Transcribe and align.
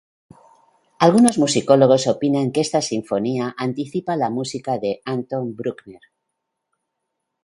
Algunos 1.05 1.37
musicólogos 1.43 2.03
opinan 2.07 2.51
que 2.53 2.61
esta 2.65 2.81
sinfonía 2.81 3.53
anticipa 3.55 4.15
la 4.15 4.31
música 4.31 4.79
de 4.79 4.99
Anton 5.05 5.55
Bruckner. 5.55 6.01